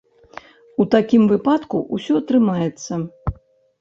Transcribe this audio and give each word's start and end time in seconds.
У 0.83 0.87
такім 0.95 1.27
выпадку 1.33 1.81
ўсё 1.95 2.13
атрымаецца. 2.23 2.91